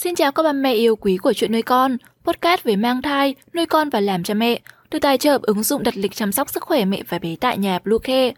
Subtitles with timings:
[0.00, 3.34] Xin chào các bà mẹ yêu quý của chuyện nuôi con, podcast về mang thai,
[3.54, 6.50] nuôi con và làm cha mẹ, được tài trợ ứng dụng đặt lịch chăm sóc
[6.50, 8.32] sức khỏe mẹ và bé tại nhà Bluecare.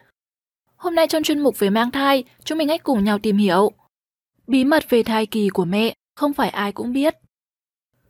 [0.77, 3.71] Hôm nay trong chuyên mục về mang thai, chúng mình hãy cùng nhau tìm hiểu
[4.47, 7.15] bí mật về thai kỳ của mẹ, không phải ai cũng biết.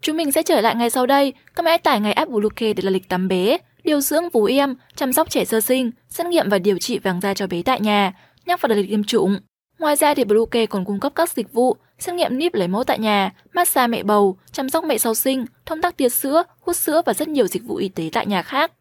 [0.01, 2.82] Chúng mình sẽ trở lại ngay sau đây, các mẹ tải ngay app Bluecare để
[2.82, 6.48] là lịch tắm bé, điều dưỡng vú em, chăm sóc trẻ sơ sinh, xét nghiệm
[6.48, 8.12] và điều trị vàng da cho bé tại nhà,
[8.46, 9.39] nhắc vào đặt lịch tiêm chủng.
[9.81, 12.85] Ngoài ra thì Bluecare còn cung cấp các dịch vụ xét nghiệm níp lấy mẫu
[12.85, 16.77] tại nhà, massage mẹ bầu, chăm sóc mẹ sau sinh, thông tắc tiết sữa, hút
[16.77, 18.73] sữa và rất nhiều dịch vụ y tế tại nhà khác.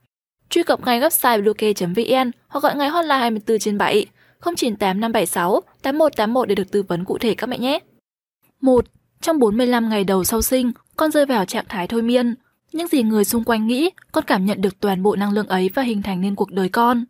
[0.49, 4.05] Truy cập ngay website bluecare.vn hoặc gọi ngay hotline 24 trên 7
[4.41, 7.79] 098 576 8181 để được tư vấn cụ thể các mẹ nhé.
[8.61, 8.85] 1.
[9.21, 12.35] Trong 45 ngày đầu sau sinh, con rơi vào trạng thái thôi miên.
[12.73, 15.69] Những gì người xung quanh nghĩ, con cảm nhận được toàn bộ năng lượng ấy
[15.75, 17.05] và hình thành nên cuộc đời con.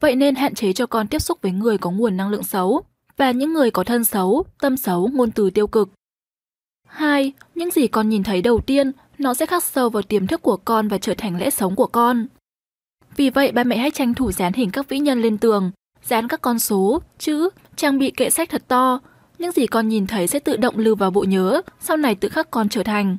[0.00, 2.84] Vậy nên hạn chế cho con tiếp xúc với người có nguồn năng lượng xấu
[3.18, 5.88] và những người có thân xấu, tâm xấu, ngôn từ tiêu cực.
[6.86, 7.32] 2.
[7.54, 10.56] Những gì con nhìn thấy đầu tiên, nó sẽ khắc sâu vào tiềm thức của
[10.56, 12.26] con và trở thành lẽ sống của con.
[13.16, 15.70] Vì vậy, ba mẹ hãy tranh thủ dán hình các vĩ nhân lên tường,
[16.02, 19.00] dán các con số, chữ, trang bị kệ sách thật to.
[19.38, 22.28] Những gì con nhìn thấy sẽ tự động lưu vào bộ nhớ, sau này tự
[22.28, 23.16] khắc con trở thành.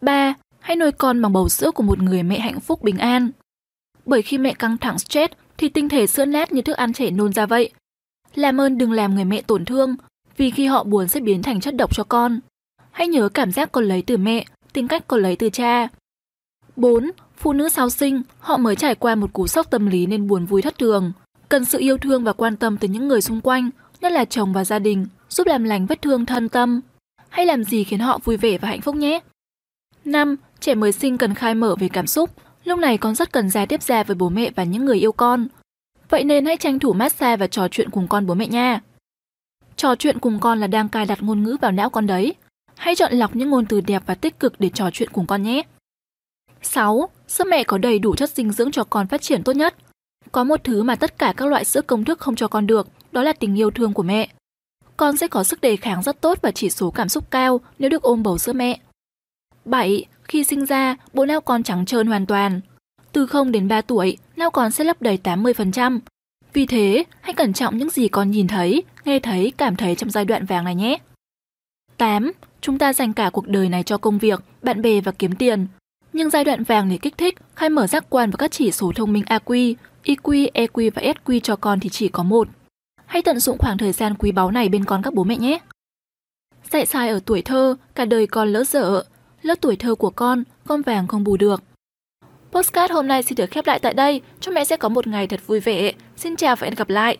[0.00, 0.34] 3.
[0.60, 3.30] Hãy nuôi con bằng bầu sữa của một người mẹ hạnh phúc bình an.
[4.06, 7.10] Bởi khi mẹ căng thẳng stress thì tinh thể sữa nát như thức ăn trẻ
[7.10, 7.70] nôn ra vậy.
[8.34, 9.96] Làm ơn đừng làm người mẹ tổn thương,
[10.36, 12.40] vì khi họ buồn sẽ biến thành chất độc cho con.
[12.90, 15.88] Hãy nhớ cảm giác con lấy từ mẹ, tính cách con lấy từ cha.
[16.76, 17.10] 4.
[17.36, 20.46] Phụ nữ sau sinh, họ mới trải qua một cú sốc tâm lý nên buồn
[20.46, 21.12] vui thất thường.
[21.48, 24.52] Cần sự yêu thương và quan tâm từ những người xung quanh, nhất là chồng
[24.52, 26.80] và gia đình, giúp làm lành vết thương thân tâm.
[27.28, 29.20] Hãy làm gì khiến họ vui vẻ và hạnh phúc nhé.
[30.04, 30.36] 5.
[30.60, 32.30] Trẻ mới sinh cần khai mở về cảm xúc.
[32.64, 35.12] Lúc này con rất cần giao tiếp ra với bố mẹ và những người yêu
[35.12, 35.46] con.
[36.08, 38.80] Vậy nên hãy tranh thủ massage và trò chuyện cùng con bố mẹ nha.
[39.76, 42.34] Trò chuyện cùng con là đang cài đặt ngôn ngữ vào não con đấy.
[42.74, 45.42] Hãy chọn lọc những ngôn từ đẹp và tích cực để trò chuyện cùng con
[45.42, 45.62] nhé.
[46.62, 47.08] 6.
[47.28, 49.74] Sữa mẹ có đầy đủ chất dinh dưỡng cho con phát triển tốt nhất.
[50.32, 52.88] Có một thứ mà tất cả các loại sữa công thức không cho con được,
[53.12, 54.28] đó là tình yêu thương của mẹ.
[54.96, 57.90] Con sẽ có sức đề kháng rất tốt và chỉ số cảm xúc cao nếu
[57.90, 58.80] được ôm bầu sữa mẹ.
[59.64, 60.04] 7.
[60.22, 62.60] Khi sinh ra, bộ não con trắng trơn hoàn toàn.
[63.12, 66.00] Từ 0 đến 3 tuổi, não con sẽ lấp đầy 80%.
[66.52, 70.10] Vì thế, hãy cẩn trọng những gì con nhìn thấy, nghe thấy, cảm thấy trong
[70.10, 70.98] giai đoạn vàng này nhé.
[71.96, 72.32] 8.
[72.60, 75.66] Chúng ta dành cả cuộc đời này cho công việc, bạn bè và kiếm tiền.
[76.12, 78.92] Nhưng giai đoạn vàng để kích thích, khai mở giác quan và các chỉ số
[78.94, 82.48] thông minh AQ, EQ, EQ và SQ cho con thì chỉ có một.
[83.06, 85.58] Hãy tận dụng khoảng thời gian quý báu này bên con các bố mẹ nhé.
[86.70, 89.02] Dạy sai ở tuổi thơ, cả đời con lỡ dở.
[89.42, 91.62] Lớp tuổi thơ của con, con vàng không bù được.
[92.52, 94.20] Postcard hôm nay xin được khép lại tại đây.
[94.40, 95.92] Chúc mẹ sẽ có một ngày thật vui vẻ.
[96.16, 97.18] Xin chào và hẹn gặp lại.